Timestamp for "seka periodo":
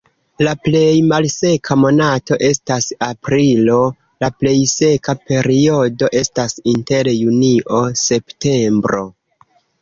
4.71-6.11